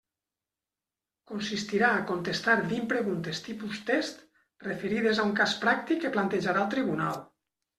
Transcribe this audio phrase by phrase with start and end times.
[1.31, 4.25] Consistirà a contestar vint preguntes tipus test,
[4.69, 7.25] referides a un cas pràctic que plantejarà el Tribunal.